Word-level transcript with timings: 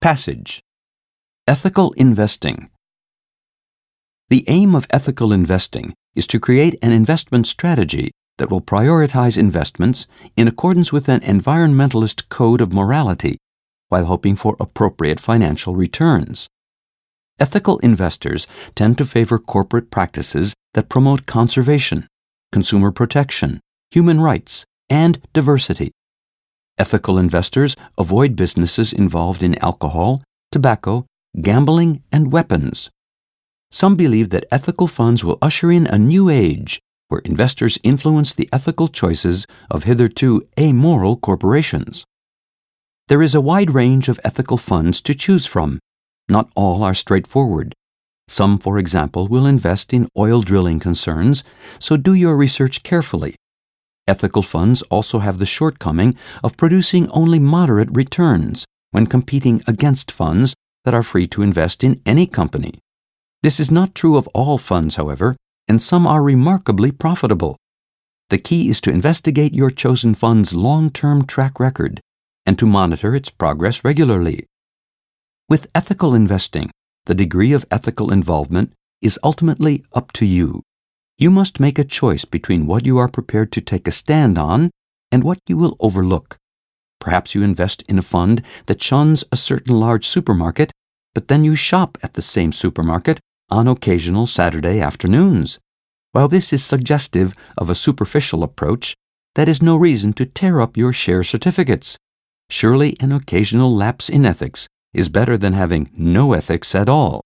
Passage 0.00 0.62
Ethical 1.48 1.90
Investing 1.94 2.70
The 4.28 4.44
aim 4.46 4.76
of 4.76 4.86
ethical 4.90 5.32
investing 5.32 5.92
is 6.14 6.28
to 6.28 6.38
create 6.38 6.76
an 6.80 6.92
investment 6.92 7.48
strategy 7.48 8.12
that 8.36 8.48
will 8.48 8.60
prioritize 8.60 9.36
investments 9.36 10.06
in 10.36 10.46
accordance 10.46 10.92
with 10.92 11.08
an 11.08 11.18
environmentalist 11.22 12.28
code 12.28 12.60
of 12.60 12.72
morality 12.72 13.38
while 13.88 14.04
hoping 14.04 14.36
for 14.36 14.56
appropriate 14.60 15.18
financial 15.18 15.74
returns. 15.74 16.46
Ethical 17.40 17.78
investors 17.78 18.46
tend 18.76 18.98
to 18.98 19.04
favor 19.04 19.36
corporate 19.36 19.90
practices 19.90 20.54
that 20.74 20.88
promote 20.88 21.26
conservation, 21.26 22.06
consumer 22.52 22.92
protection, 22.92 23.58
human 23.90 24.20
rights, 24.20 24.64
and 24.88 25.20
diversity. 25.32 25.90
Ethical 26.78 27.18
investors 27.18 27.76
avoid 27.96 28.36
businesses 28.36 28.92
involved 28.92 29.42
in 29.42 29.58
alcohol, 29.58 30.22
tobacco, 30.52 31.06
gambling, 31.40 32.02
and 32.12 32.32
weapons. 32.32 32.90
Some 33.70 33.96
believe 33.96 34.30
that 34.30 34.46
ethical 34.50 34.86
funds 34.86 35.24
will 35.24 35.38
usher 35.42 35.70
in 35.70 35.86
a 35.86 35.98
new 35.98 36.30
age 36.30 36.80
where 37.08 37.20
investors 37.24 37.78
influence 37.82 38.32
the 38.32 38.48
ethical 38.52 38.86
choices 38.86 39.46
of 39.70 39.84
hitherto 39.84 40.46
amoral 40.58 41.16
corporations. 41.16 42.04
There 43.08 43.22
is 43.22 43.34
a 43.34 43.40
wide 43.40 43.70
range 43.70 44.08
of 44.08 44.20
ethical 44.22 44.58
funds 44.58 45.00
to 45.02 45.14
choose 45.14 45.46
from. 45.46 45.78
Not 46.28 46.50
all 46.54 46.84
are 46.84 46.94
straightforward. 46.94 47.74
Some, 48.28 48.58
for 48.58 48.78
example, 48.78 49.26
will 49.26 49.46
invest 49.46 49.94
in 49.94 50.08
oil 50.16 50.42
drilling 50.42 50.78
concerns, 50.78 51.42
so 51.78 51.96
do 51.96 52.12
your 52.12 52.36
research 52.36 52.82
carefully. 52.82 53.34
Ethical 54.08 54.40
funds 54.40 54.80
also 54.82 55.18
have 55.18 55.36
the 55.36 55.44
shortcoming 55.44 56.16
of 56.42 56.56
producing 56.56 57.10
only 57.10 57.38
moderate 57.38 57.90
returns 57.92 58.64
when 58.90 59.06
competing 59.06 59.60
against 59.66 60.10
funds 60.10 60.54
that 60.84 60.94
are 60.94 61.02
free 61.02 61.26
to 61.26 61.42
invest 61.42 61.84
in 61.84 62.00
any 62.06 62.26
company. 62.26 62.80
This 63.42 63.60
is 63.60 63.70
not 63.70 63.94
true 63.94 64.16
of 64.16 64.26
all 64.28 64.56
funds, 64.56 64.96
however, 64.96 65.36
and 65.68 65.82
some 65.82 66.06
are 66.06 66.22
remarkably 66.22 66.90
profitable. 66.90 67.58
The 68.30 68.38
key 68.38 68.70
is 68.70 68.80
to 68.80 68.90
investigate 68.90 69.54
your 69.54 69.70
chosen 69.70 70.14
fund's 70.14 70.54
long 70.54 70.90
term 70.90 71.26
track 71.26 71.60
record 71.60 72.00
and 72.46 72.58
to 72.58 72.66
monitor 72.66 73.14
its 73.14 73.28
progress 73.28 73.84
regularly. 73.84 74.46
With 75.50 75.68
ethical 75.74 76.14
investing, 76.14 76.70
the 77.04 77.14
degree 77.14 77.52
of 77.52 77.66
ethical 77.70 78.10
involvement 78.10 78.72
is 79.02 79.18
ultimately 79.22 79.84
up 79.92 80.12
to 80.12 80.24
you. 80.24 80.62
You 81.20 81.32
must 81.32 81.58
make 81.58 81.80
a 81.80 81.84
choice 81.84 82.24
between 82.24 82.66
what 82.66 82.86
you 82.86 82.96
are 82.98 83.08
prepared 83.08 83.50
to 83.52 83.60
take 83.60 83.88
a 83.88 83.90
stand 83.90 84.38
on 84.38 84.70
and 85.10 85.24
what 85.24 85.40
you 85.48 85.56
will 85.56 85.76
overlook. 85.80 86.36
Perhaps 87.00 87.34
you 87.34 87.42
invest 87.42 87.82
in 87.88 87.98
a 87.98 88.02
fund 88.02 88.40
that 88.66 88.80
shuns 88.80 89.24
a 89.32 89.36
certain 89.36 89.80
large 89.80 90.06
supermarket, 90.06 90.70
but 91.14 91.26
then 91.26 91.42
you 91.42 91.56
shop 91.56 91.98
at 92.04 92.14
the 92.14 92.22
same 92.22 92.52
supermarket 92.52 93.18
on 93.50 93.66
occasional 93.66 94.28
Saturday 94.28 94.80
afternoons. 94.80 95.58
While 96.12 96.28
this 96.28 96.52
is 96.52 96.62
suggestive 96.64 97.34
of 97.56 97.68
a 97.68 97.74
superficial 97.74 98.44
approach, 98.44 98.94
that 99.34 99.48
is 99.48 99.60
no 99.60 99.74
reason 99.74 100.12
to 100.14 100.26
tear 100.26 100.60
up 100.60 100.76
your 100.76 100.92
share 100.92 101.24
certificates. 101.24 101.96
Surely 102.48 102.96
an 103.00 103.10
occasional 103.10 103.74
lapse 103.74 104.08
in 104.08 104.24
ethics 104.24 104.68
is 104.94 105.08
better 105.08 105.36
than 105.36 105.52
having 105.52 105.90
no 105.96 106.32
ethics 106.32 106.76
at 106.76 106.88
all. 106.88 107.22